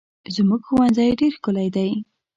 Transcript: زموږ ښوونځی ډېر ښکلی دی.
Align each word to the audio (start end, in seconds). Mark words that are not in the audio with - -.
زموږ 0.35 0.61
ښوونځی 0.67 1.09
ډېر 1.19 1.31
ښکلی 1.37 1.67
دی. 1.75 1.89